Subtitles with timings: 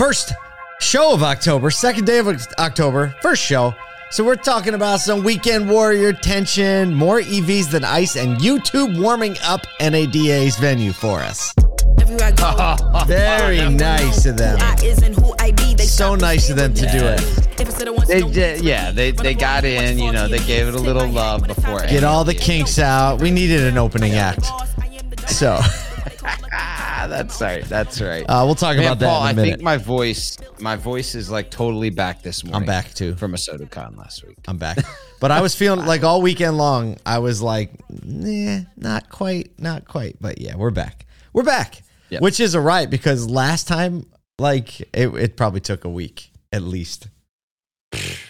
[0.00, 0.32] First
[0.80, 2.26] show of October, second day of
[2.58, 3.74] October, first show.
[4.10, 9.36] So we're talking about some weekend warrior tension, more EVs than ICE, and U2 warming
[9.44, 11.52] up NADA's venue for us.
[13.06, 14.58] Very nice of them.
[15.80, 18.06] So nice of them to do it.
[18.08, 18.92] They did, yeah.
[18.92, 19.98] They they got in.
[19.98, 21.80] You know, they gave it a little love before.
[21.80, 23.20] Get all the kinks out.
[23.20, 24.46] We needed an opening act.
[25.28, 25.60] So
[27.06, 27.64] That's right.
[27.64, 28.24] That's right.
[28.24, 29.48] uh, we'll talk Man, about that Paul, in a I minute.
[29.48, 32.62] I think my voice, my voice is like totally back this morning.
[32.62, 33.14] I'm back too.
[33.16, 34.38] from a SodaCon last week.
[34.46, 34.78] I'm back.
[35.20, 39.86] But I was feeling like all weekend long, I was like, nah, not quite, not
[39.86, 40.16] quite.
[40.18, 41.04] But yeah, we're back.
[41.34, 41.82] We're back.
[42.08, 42.22] Yep.
[42.22, 44.06] Which is a right because last time,
[44.38, 47.08] like, it, it probably took a week at least.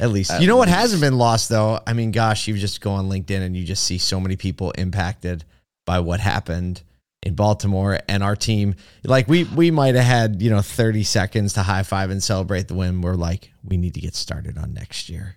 [0.01, 0.33] At least.
[0.33, 1.81] At you know what hasn't been lost though?
[1.87, 4.73] I mean, gosh, you just go on LinkedIn and you just see so many people
[4.73, 5.45] impacted
[5.87, 6.83] by what happened
[7.23, 8.75] in Baltimore and our team.
[9.05, 12.69] Like we we might have had, you know, 30 seconds to high five and celebrate
[12.69, 13.03] the win.
[13.03, 15.37] We're like, we need to get started on next year.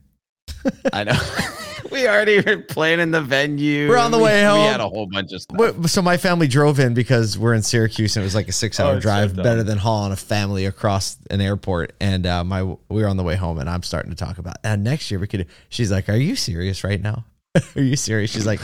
[0.94, 1.20] I know.
[1.92, 3.90] we already were planning the venue.
[3.90, 4.72] We're on the We- way We home.
[4.72, 5.90] had a whole bunch of stuff.
[5.90, 8.80] So my family drove in because we're in Syracuse and it was like a six
[8.80, 11.94] hour Oh, it's so drive, better than hauling a family across an airport.
[12.00, 14.56] And uh, my we were on the way home and I'm starting to talk about
[14.64, 15.48] and next year we could.
[15.68, 17.26] She's like, "Are you serious right now?
[17.76, 18.60] Are you serious?" She's like,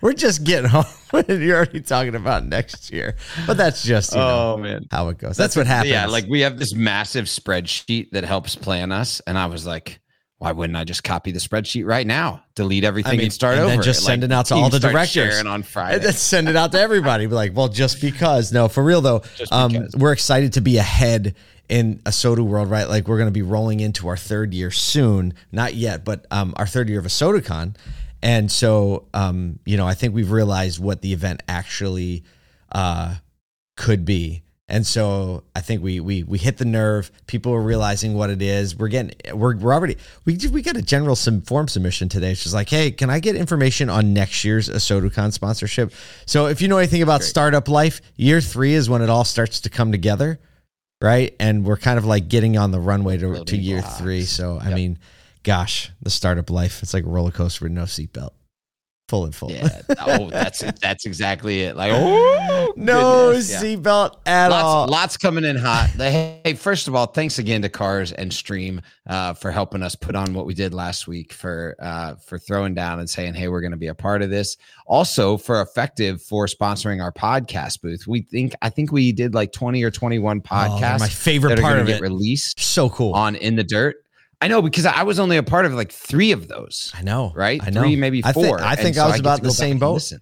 [0.00, 4.18] "We're just getting home and you're already talking about next year." But that's just you
[4.18, 4.86] know, oh man.
[4.90, 5.36] how it goes.
[5.36, 5.90] That's, what happens.
[5.92, 10.00] Yeah, like we have this massive spreadsheet that helps plan us, and I was like,
[10.38, 13.62] why wouldn't I just copy the spreadsheet right now, delete everything, mean, and start and
[13.64, 13.70] over?
[13.74, 15.10] then just Like, send it out to all the directors.
[15.10, 15.98] sharing on And Friday.
[15.98, 17.26] then send it out to everybody.
[17.26, 18.52] Be like, well, just because.
[18.52, 21.34] No, for real though, um, we're excited to be ahead
[21.68, 22.88] in a soda world, right?
[22.88, 25.34] Like we're going to be rolling into our third year soon.
[25.50, 27.74] Not yet, but um, our third year of ASOTUCON.
[28.22, 32.24] And so, um, you know, I think we've realized what the event actually
[32.72, 33.16] uh,
[33.76, 34.42] could be.
[34.70, 37.10] And so I think we we we hit the nerve.
[37.26, 38.76] People are realizing what it is.
[38.76, 39.96] We're getting we're we're already
[40.26, 42.32] we we got a general some form submission today.
[42.32, 45.94] It's just like, hey, can I get information on next year's ASOTUCON sponsorship?
[46.26, 49.60] So if you know anything about startup life, year three is when it all starts
[49.60, 50.38] to come together,
[51.00, 51.34] right?
[51.40, 53.98] And we're kind of like getting on the runway to, to year blocks.
[53.98, 54.24] three.
[54.24, 54.98] So I mean,
[55.48, 58.32] gosh, the startup life, it's like a roller coaster with no seatbelt.
[59.08, 59.50] Full and full.
[59.50, 59.80] yeah.
[60.00, 60.62] Oh, that's.
[60.82, 61.74] That's exactly it.
[61.76, 63.38] Like, oh, no yeah.
[63.38, 64.80] seatbelt at all.
[64.80, 65.88] Lots, lots coming in hot.
[65.96, 70.14] Hey, first of all, thanks again to Cars and Stream uh, for helping us put
[70.14, 73.62] on what we did last week for uh, for throwing down and saying, "Hey, we're
[73.62, 78.06] going to be a part of this." Also, for Effective for sponsoring our podcast booth.
[78.06, 81.00] We think I think we did like twenty or twenty one they're podcasts.
[81.00, 82.02] my favorite part of get it.
[82.02, 83.14] released So cool.
[83.14, 83.96] on in the dirt.
[84.40, 86.92] I know because I was only a part of like three of those.
[86.96, 87.32] I know.
[87.34, 87.82] Right, I know.
[87.82, 88.60] three, maybe I think- four.
[88.60, 89.94] I think so I was about the same boat.
[89.94, 90.20] listen.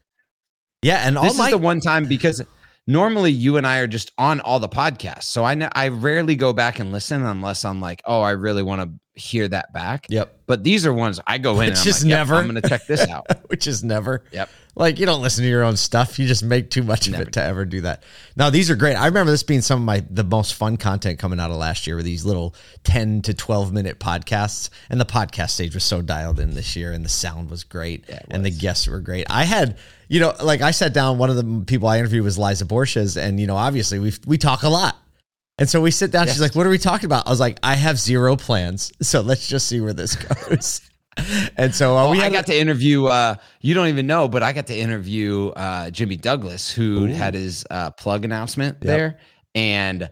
[0.83, 2.43] Yeah, and all this my is the one time because
[2.87, 5.25] normally you and I are just on all the podcasts.
[5.25, 8.83] So I I rarely go back and listen unless I'm like, oh, I really want
[8.83, 10.07] to hear that back.
[10.09, 10.41] Yep.
[10.47, 12.35] But these are ones I go in It's and I'm just like, yep, never.
[12.37, 13.27] I'm going to check this out.
[13.49, 14.25] which is never.
[14.33, 14.49] Yep.
[14.79, 16.19] Like you don't listen to your own stuff.
[16.19, 18.03] You just make too much of Never it to ever do that.
[18.37, 18.95] Now these are great.
[18.95, 21.87] I remember this being some of my the most fun content coming out of last
[21.87, 22.55] year were these little
[22.85, 24.69] 10 to 12 minute podcasts.
[24.91, 28.07] And the podcast stage was so dialed in this year and the sound was great
[28.07, 29.27] it and the guests were great.
[29.31, 29.79] I had,
[30.09, 33.17] you know, like I sat down, one of the people I interviewed was Liza Borges,
[33.17, 34.97] and you know, obviously we we talk a lot.
[35.59, 36.27] And so we sit down.
[36.27, 39.23] She's like, "What are we talking about?" I was like, "I have zero plans, so
[39.23, 40.15] let's just see where this
[40.51, 40.83] goes."
[41.57, 43.07] and so uh, Oh, we I got to interview.
[43.07, 47.35] Uh, you don't even know, but I got to interview uh, Jimmy Douglas, who had
[47.35, 49.19] his uh, plug announcement there,
[49.55, 50.11] and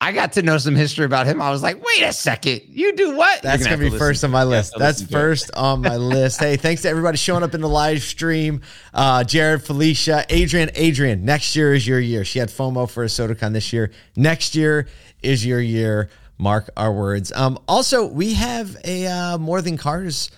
[0.00, 1.42] I got to know some history about him.
[1.42, 3.42] I was like, wait a second, you do what?
[3.42, 4.50] That's gonna, have be first on my to it.
[4.50, 4.74] You have list.
[4.78, 5.20] That's listen to it.
[5.20, 6.38] first on my list.
[6.38, 8.60] Hey, thanks to everybody showing up in the live stream.
[8.94, 11.24] Uh, Jared, Felicia, Adrian, Adrian.
[11.24, 12.24] Next year is your year.
[12.24, 13.90] She had FOMO for ASOTUCON this year.
[14.14, 14.86] Next year
[15.20, 16.10] is your year.
[16.38, 17.32] Mark our words.
[17.32, 20.30] Um, also, we have a uh, More Than Cars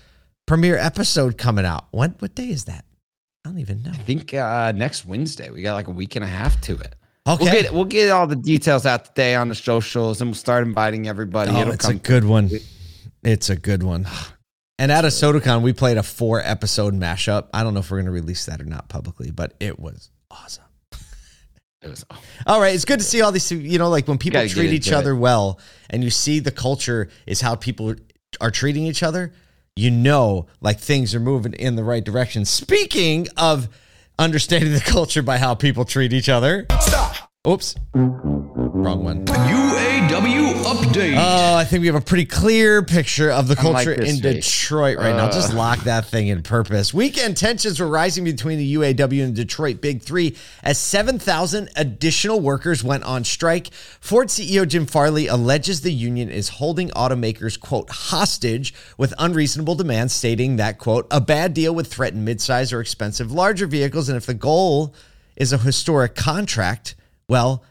[0.47, 1.87] premiere episode coming out.
[1.91, 2.85] What what day is that?
[3.45, 3.93] I don't even know.
[3.93, 6.95] I think uh, next Wednesday we got like a week and a half to it.
[7.27, 7.45] Okay.
[7.45, 10.67] We'll get we'll get all the details out today on the socials, and we'll start
[10.67, 11.51] inviting everybody.
[11.51, 12.51] Oh, It'll it's a good one.
[13.23, 14.07] It's a good one.
[14.79, 17.49] And at ASOTUCON, we played a four episode mashup.
[17.53, 20.11] I don't know if we're going to release that or not publicly, but it was
[20.31, 20.65] awesome.
[21.83, 22.05] It was,
[22.47, 23.51] All right, it's good to see all these.
[23.51, 26.39] You know, like when people Gotta get treat each into other well, and you see
[26.39, 27.95] the culture is how people
[28.41, 29.33] are treating each other.
[29.77, 32.45] You know, like things are moving in the right direction.
[32.45, 33.69] Speaking of
[34.19, 36.67] understanding the culture by how people treat each other.
[36.81, 37.17] Stop.
[37.49, 39.25] Oops, wrong one.
[39.25, 39.80] UAW UAW
[40.65, 41.17] update.
[41.17, 44.19] Oh, I think we have a pretty clear picture of the I like culture in
[44.19, 44.47] face.
[44.47, 45.27] Detroit right now.
[45.27, 45.33] Uh.
[45.33, 46.93] Just lock that thing in purpose.
[46.93, 52.85] Weekend tensions were rising between the UAW and Detroit Big Three as 7,000 additional workers
[52.85, 53.73] went on strike.
[54.01, 60.13] Ford CEO Jim Farley alleges the union is holding automakers, quote, hostage with unreasonable demands,
[60.13, 64.09] stating that, quote, a bad deal would threaten midsize or expensive larger vehicles.
[64.09, 64.95] And if the goal
[65.37, 66.95] is a historic contract,
[67.29, 67.65] well,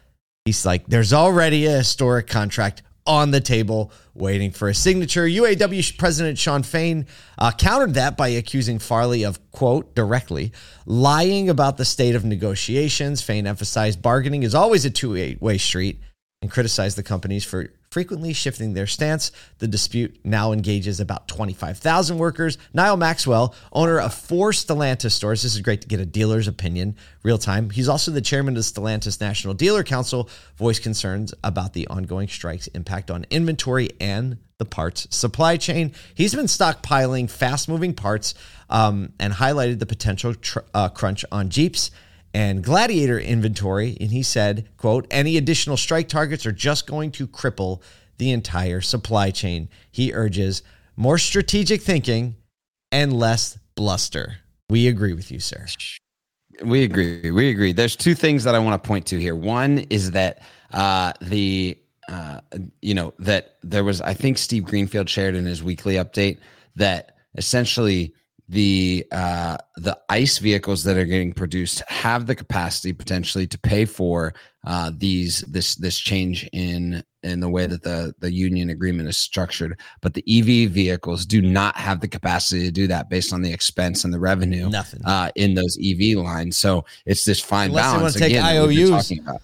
[0.50, 5.26] He's like, there's already a historic contract on the table waiting for a signature.
[5.26, 7.06] UAW President Shawn Fain
[7.38, 10.52] uh, countered that by accusing Farley of, quote, directly
[10.88, 13.22] lying about the state of negotiations.
[13.22, 16.00] Fain emphasized bargaining is always a two way street
[16.42, 19.32] and criticized the companies for frequently shifting their stance.
[19.58, 22.58] The dispute now engages about 25,000 workers.
[22.74, 26.96] Nyle Maxwell, owner of four Stellantis stores, this is great to get a dealer's opinion
[27.24, 27.72] real time.
[27.72, 32.28] He's also the chairman of the Stellantis National Dealer Council, voiced concerns about the ongoing
[32.28, 35.94] strike's impact on inventory and the parts supply chain.
[36.14, 38.36] He's been stockpiling fast moving parts
[38.70, 41.92] um, and highlighted the potential tr- uh, crunch on Jeeps
[42.34, 47.28] and gladiator inventory and he said quote any additional strike targets are just going to
[47.28, 47.82] cripple
[48.18, 50.62] the entire supply chain he urges
[50.96, 52.36] more strategic thinking
[52.92, 54.38] and less bluster
[54.70, 55.66] we agree with you sir
[56.62, 57.32] We agree.
[57.32, 57.72] We agree.
[57.72, 59.36] There's two things that I want to point to here.
[59.36, 60.42] One is that
[60.74, 61.78] uh, the
[62.10, 62.42] uh,
[62.82, 66.40] you know that there was I think Steve Greenfield shared in his weekly update
[66.76, 68.14] that essentially
[68.50, 73.86] the uh, the ICE vehicles that are getting produced have the capacity potentially to pay
[73.86, 74.34] for
[74.66, 79.18] uh, these this this change in in the way that the the union agreement is
[79.18, 83.44] structured, but the EV vehicles do not have the capacity to do that based on
[83.44, 86.58] the expense and the revenue nothing uh, in those EV lines.
[86.58, 88.16] So it's this fine Unless they balance.
[88.16, 88.90] wanna take again, IOUs.
[88.90, 89.42] talking about.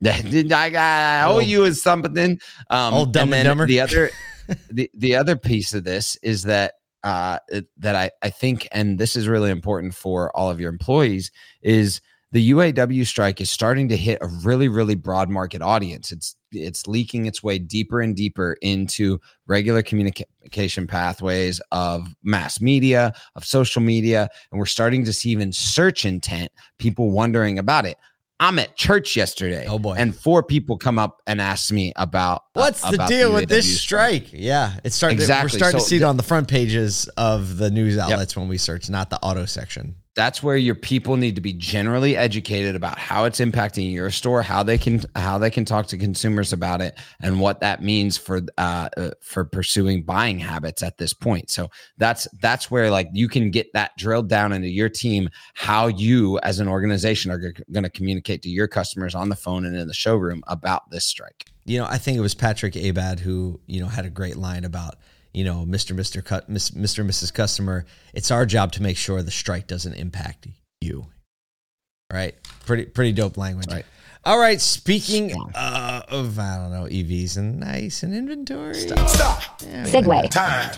[0.04, 2.38] I got I owe you is something.
[2.68, 3.66] Um, Old Dumb and then Dumber.
[3.66, 4.10] The other,
[4.70, 6.74] the the other piece of this is that
[7.04, 7.38] uh,
[7.78, 11.30] that I I think, and this is really important for all of your employees,
[11.62, 12.00] is
[12.30, 16.12] the UAW strike is starting to hit a really really broad market audience.
[16.12, 23.12] It's it's leaking its way deeper and deeper into regular communication pathways of mass media,
[23.34, 27.96] of social media, and we're starting to see even search intent, people wondering about it.
[28.40, 29.66] I'm at church yesterday.
[29.68, 29.94] Oh, boy.
[29.98, 33.48] And four people come up and ask me about uh, what's the about deal with
[33.48, 35.58] this UAW strike yeah it's starting to, we're Exactly.
[35.58, 38.56] starting to So see it on the front pages of the news outlets when we
[38.58, 42.98] search not the auto section that's where your people need to be generally educated about
[42.98, 46.80] how it's impacting your store how they can how they can talk to consumers about
[46.80, 51.50] it and what that means for uh, uh for pursuing buying habits at this point.
[51.50, 55.86] So that's that's where like you can get that drilled down into your team how
[55.86, 59.76] you as an organization are going to communicate to your customers on the phone and
[59.76, 61.44] in the showroom about this strike.
[61.64, 64.64] You know, I think it was Patrick Abad who, you know, had a great line
[64.64, 64.96] about,
[65.32, 65.94] you know, Mr.
[65.94, 66.24] Mr.
[66.24, 67.04] Cut, Miss, Mr.
[67.04, 67.32] Mrs.
[67.32, 67.84] Customer.
[68.14, 70.46] It's our job to make sure the strike doesn't impact
[70.80, 71.06] you.
[72.12, 72.34] Right?
[72.66, 73.70] Pretty, pretty dope language.
[73.70, 73.84] Right.
[74.24, 74.60] All right.
[74.60, 78.74] Speaking uh, of, I don't know, EVs and nice and inventory.
[78.74, 79.60] Stop.
[79.60, 80.30] Segue.
[80.30, 80.70] Time.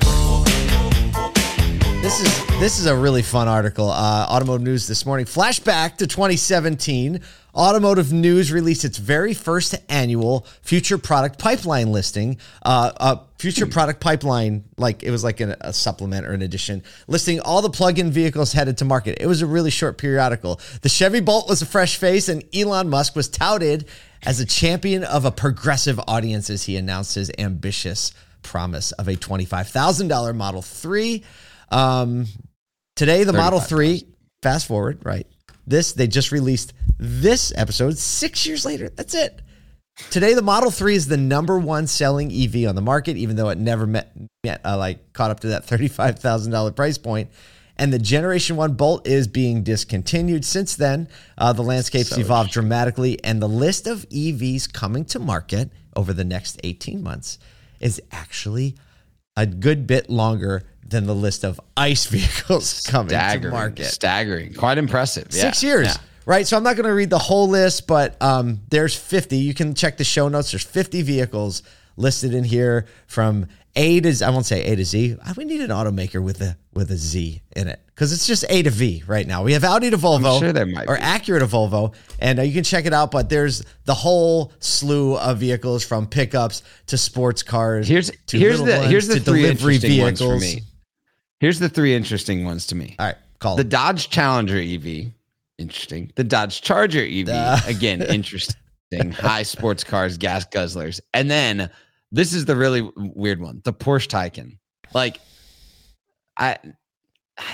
[2.03, 3.91] This is this is a really fun article.
[3.91, 5.27] Uh, Automotive News this morning.
[5.27, 7.21] Flashback to 2017.
[7.55, 12.39] Automotive News released its very first annual future product pipeline listing.
[12.63, 16.83] Uh, uh, future product pipeline, like it was like an, a supplement or an addition,
[17.09, 19.19] listing all the plug-in vehicles headed to market.
[19.21, 20.61] It was a really short periodical.
[20.83, 23.87] The Chevy Bolt was a fresh face, and Elon Musk was touted
[24.23, 29.17] as a champion of a progressive audience as he announced his ambitious promise of a
[29.17, 31.25] $25,000 Model 3.
[31.71, 32.27] Um,
[32.97, 34.05] today, the Model 3,
[34.43, 35.27] fast forward, right?
[35.71, 38.89] This, they just released this episode six years later.
[38.89, 39.41] That's it.
[40.11, 43.51] Today, the Model 3 is the number one selling EV on the market, even though
[43.51, 44.13] it never met,
[44.43, 47.31] met uh, like caught up to that $35,000 price point.
[47.77, 50.45] And the Generation 1 Bolt is being discontinued.
[50.45, 51.09] Since then,
[51.39, 56.25] uh, the landscape's evolved dramatically, and the list of EVs coming to market over the
[56.25, 57.39] next 18 months
[57.79, 58.75] is actually
[59.37, 63.87] a good bit longer than the list of ICE vehicles coming to market.
[63.87, 65.43] staggering quite impressive yeah.
[65.43, 65.87] Six years.
[65.89, 65.97] Yeah.
[66.27, 66.47] Right.
[66.47, 69.37] So I'm not going to read the whole list, but um, there's 50.
[69.37, 70.53] You can check the show notes.
[70.53, 71.63] There's 50 vehicles
[71.97, 74.25] listed in here from A to Z.
[74.25, 75.17] I won't say A to Z.
[75.25, 78.45] Uh, We need an automaker with a with a Z in it because it's just
[78.49, 79.43] A to V right now.
[79.43, 81.03] We have Audi to Volvo, sure there might or be.
[81.03, 83.11] Acura to Volvo, and uh, you can check it out.
[83.11, 87.89] But there's the whole slew of vehicles from pickups to sports cars.
[87.89, 90.63] Here's here's the here's the three delivery ones for me.
[91.41, 92.97] Here's the three interesting ones to me.
[92.99, 93.69] All right, call The it.
[93.71, 95.13] Dodge Challenger EV,
[95.59, 96.13] interesting.
[96.15, 97.59] The Dodge Charger EV, Duh.
[97.67, 98.57] again, interesting.
[99.13, 101.01] high sports cars, gas guzzlers.
[101.15, 101.71] And then
[102.13, 104.59] this is the really weird one the Porsche Taycan.
[104.95, 105.19] Like,
[106.37, 106.59] I.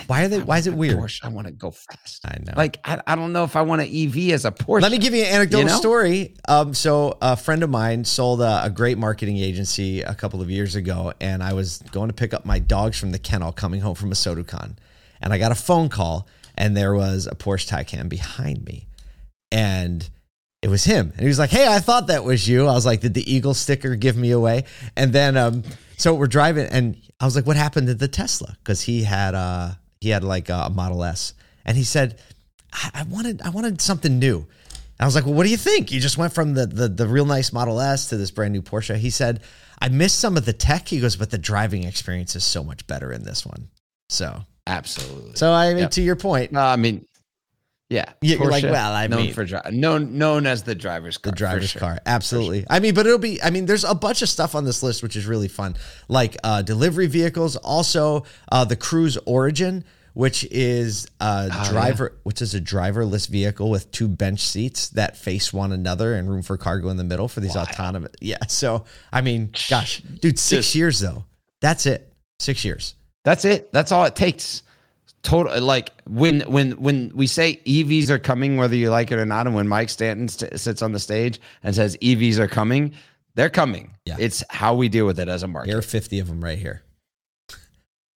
[0.06, 0.38] Why are they?
[0.38, 0.99] I Why is it weird?
[0.99, 1.21] Porsche.
[1.25, 2.25] I want to go fast.
[2.25, 2.52] I know.
[2.56, 4.83] Like, I, I don't know if I want an EV as a Porsche.
[4.83, 5.78] Let me give you an anecdotal You know?
[5.78, 6.35] story.
[6.49, 10.50] Um, so a friend of mine sold a, a great marketing agency a couple of
[10.50, 13.80] years ago, and I was going to pick up my dogs from the kennel coming
[13.80, 14.76] home from ASOTUCON,
[15.21, 18.88] and I got a phone call, and there was a Porsche Taycan behind me,
[19.52, 20.09] and
[20.62, 22.87] it was him, and he was like, "Hey, I thought that was you." I was
[22.87, 24.64] like, "Did the eagle sticker give me away?"
[24.97, 25.62] And then, um,
[25.96, 29.34] so we're driving, and I was like, "What happened to the Tesla?" Because he had
[29.34, 31.34] uh he had like a Model S,
[31.64, 32.20] and he said,
[32.72, 34.38] I, I wanted I wanted something new.
[34.38, 35.92] And I was like, well, what do you think?
[35.92, 38.62] You just went from the, the the real nice Model S to this brand new
[38.62, 38.96] Porsche.
[38.96, 39.42] He said,
[39.80, 40.88] I missed some of the tech.
[40.88, 43.68] He goes, but the driving experience is so much better in this one.
[44.08, 45.36] So, Absolutely.
[45.36, 45.90] so I mean, Yep.
[45.92, 47.04] to your point, No, I mean,
[47.88, 48.12] yeah.
[48.21, 51.31] Yeah, you're like, well, I known mean- for dri- known known as the driver's car.
[51.33, 51.81] the driver's sure.
[51.81, 52.64] car, absolutely.
[52.69, 53.40] I mean, but it'll be.
[53.43, 55.76] I mean, there's a bunch of stuff on this list which is really fun,
[56.09, 57.57] like uh, delivery vehicles.
[57.57, 63.71] Also, uh, the Cruise Origin, which is a Oh, driver, which is a driverless vehicle
[63.71, 67.28] with two bench seats that face one another and room for cargo in the middle
[67.28, 68.12] for these autonomous.
[68.21, 68.38] Yeah.
[68.49, 71.25] So, I mean, gosh, dude, six Just- years though.
[71.61, 72.12] That's it.
[72.38, 72.95] Six years.
[73.25, 73.73] That's it.
[73.73, 74.62] That's all it takes.
[75.26, 79.26] Total like when when when we say EVs are coming, whether you like it or
[79.26, 82.92] not, and when Mike Stanton st- sits on the stage and says EVs are coming,
[83.35, 83.97] they're coming.
[84.04, 84.14] Yeah.
[84.21, 85.71] It's how we deal with it as a market.
[85.71, 86.83] There are 50 of them right here.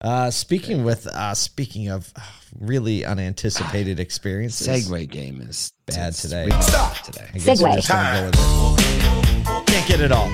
[0.00, 2.20] Uh, speaking with uh, speaking of uh,
[2.60, 6.44] really unanticipated experiences, Segue game is Bad today.
[6.44, 7.26] we got that today.
[7.34, 9.66] I guess we're just go with it.
[9.66, 10.30] Can't get it all.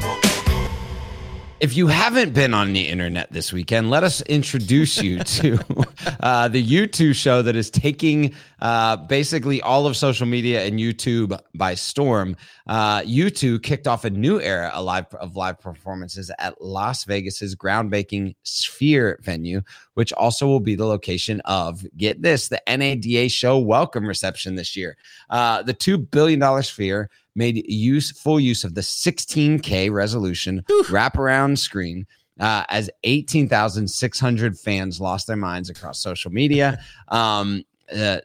[1.59, 5.59] If you haven't been on the internet this weekend, let us introduce you to
[6.21, 11.39] uh, the U2 show that is taking uh, basically all of social media and YouTube
[11.55, 12.37] by storm.
[12.67, 17.55] Uh, U2 kicked off a new era of live, of live performances at Las Vegas's
[17.55, 19.61] groundbreaking Sphere venue,
[19.95, 24.77] which also will be the location of, get this, the NADA show welcome reception this
[24.77, 24.97] year.
[25.31, 32.07] Uh, the $2 billion Sphere made use full use of the 16K resolution wraparound screen
[32.41, 36.79] uh, as 18,600 fans lost their minds across social media.
[37.09, 37.63] Um,
[37.95, 38.19] uh,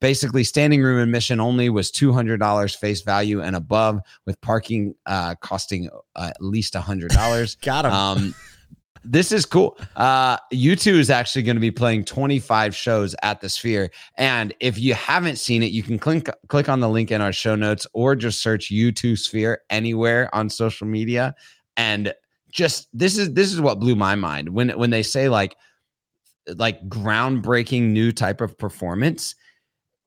[0.00, 5.88] basically, standing room admission only was $200 face value and above, with parking uh, costing
[6.16, 7.60] uh, at least $100.
[7.62, 7.92] Got him.
[7.92, 8.34] Um,
[9.04, 9.78] this is cool.
[9.96, 13.90] Uh, U2 is actually going to be playing 25 shows at the Sphere.
[14.16, 17.32] And if you haven't seen it, you can click click on the link in our
[17.32, 21.34] show notes or just search U2 Sphere anywhere on social media.
[21.76, 22.12] And
[22.50, 25.56] just this is this is what blew my mind when when they say like
[26.56, 29.34] like groundbreaking new type of performance.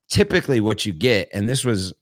[0.10, 1.94] Typically, what you get, and this was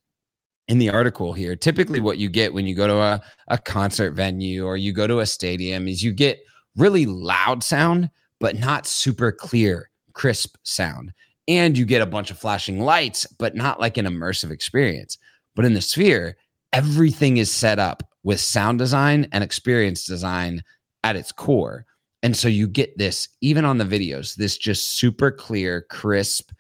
[0.68, 4.12] in the article here, typically what you get when you go to a, a concert
[4.12, 6.40] venue or you go to a stadium is you get
[6.76, 11.12] really loud sound, but not super clear, crisp sound.
[11.48, 15.18] And you get a bunch of flashing lights, but not like an immersive experience.
[15.56, 16.38] But in the sphere,
[16.72, 20.64] everything is set up with sound design and experience design
[21.04, 21.86] at its core.
[22.22, 26.52] And so you get this, even on the videos, this just super clear, crisp,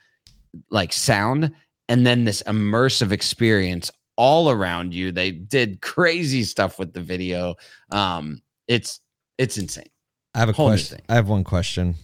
[0.69, 1.51] like sound,
[1.89, 5.11] and then this immersive experience all around you.
[5.11, 7.55] They did crazy stuff with the video.
[7.91, 8.99] Um, it's
[9.37, 9.89] it's insane.
[10.33, 10.99] I have a whole question.
[11.09, 11.95] I have one question.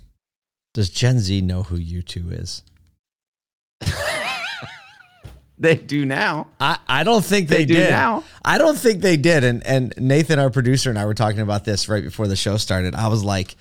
[0.74, 2.64] Does Gen Z know who U2 is?
[5.58, 6.48] They do now.
[6.60, 7.90] I, I don't think they, They do did.
[7.90, 8.24] now.
[8.44, 9.44] I don't think they did.
[9.44, 12.58] And and Nathan, our producer, and I were talking about this right before the show
[12.58, 12.94] started.
[12.94, 13.56] I was like,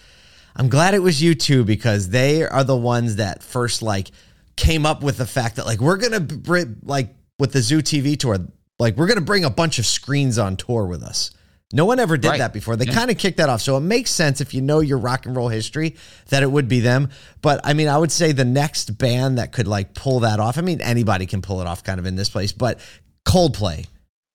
[0.56, 4.10] I'm glad it was U2 because they are the ones that first like
[4.56, 8.18] came up with the fact that like we're gonna bring like with the Zoo TV
[8.18, 8.38] tour,
[8.78, 11.30] like we're gonna bring a bunch of screens on tour with us.
[11.74, 12.38] No one ever did Right.
[12.38, 12.76] that before.
[12.76, 13.60] They kind of kicked that off.
[13.60, 15.96] So it makes sense if you know your rock and roll history
[16.28, 17.10] that it would be them.
[17.42, 20.56] But I mean, I would say the next band that could like pull that off.
[20.56, 22.78] I mean, anybody can pull it off kind of in this place, but
[23.26, 23.86] Coldplay.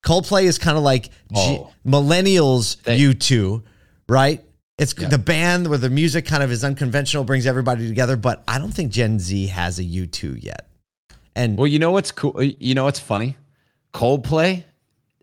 [0.05, 1.71] Coldplay is kind of like G- Oh.
[1.87, 3.63] millennials They- U2,
[4.07, 4.43] right?
[4.77, 5.07] It's Yeah.
[5.09, 8.71] the band where the music kind of is unconventional, brings everybody together, but I don't
[8.73, 10.67] think Gen Z has a U2 yet.
[11.35, 12.41] And Well, you know what's cool?
[12.41, 13.37] You know what's funny?
[13.93, 14.63] Coldplay,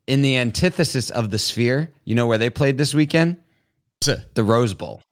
[0.06, 3.38] in the antithesis of the Sphere, you know where they played this weekend?
[4.34, 5.02] The Rose Bowl,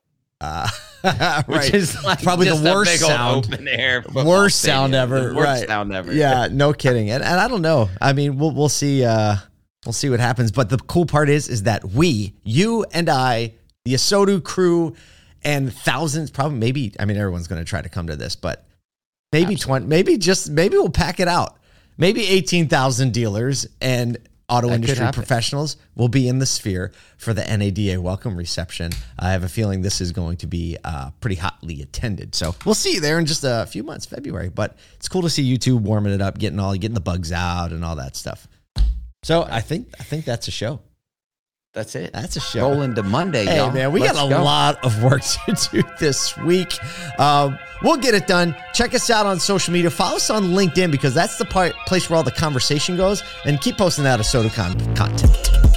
[0.40, 0.68] uh,
[1.46, 1.74] which right.
[1.74, 3.46] is like Probably the worst sound.
[3.46, 4.76] open air, worst stadium.
[4.76, 5.34] sound The ever.
[5.34, 5.66] worst right.
[5.68, 6.12] sound ever.
[6.12, 7.10] Yeah, no kidding.
[7.10, 7.88] And, and I don't know.
[8.00, 9.04] I mean, we'll we'll see.
[9.04, 9.36] Uh,
[9.84, 10.52] we'll see what happens.
[10.52, 14.94] But the cool part is, is that we, you and I, the ASOTU crew,
[15.42, 16.94] and thousands, probably maybe.
[17.00, 18.64] I mean, everyone's going to try to come to this, but
[19.32, 21.56] maybe twenty, maybe just maybe we'll pack it out.
[21.96, 27.32] Maybe eighteen thousand dealers and auto That industry professionals will be in the sphere for
[27.32, 28.92] the NADA welcome reception.
[29.18, 32.34] I have a feeling this is going to be uh, pretty hotly attended.
[32.34, 34.48] So we'll see you there in just a few months, February.
[34.48, 37.72] But it's cool to see U2 warming it up, getting all getting the bugs out
[37.72, 38.46] and all that stuff.
[39.22, 40.80] So I think I think that's a show.
[41.74, 42.12] That's it.
[42.12, 42.60] That's a show.
[42.70, 43.72] Roll into Monday, Hey y'all.
[43.72, 44.44] man, we Let's got a go.
[44.44, 46.72] lot of work to do this week.
[47.18, 48.54] Um, we'll get it done.
[48.72, 49.90] Check us out on social media.
[49.90, 53.24] Follow us on LinkedIn because that's the part place where all the conversation goes.
[53.44, 55.73] And keep posting that of SodaCon content.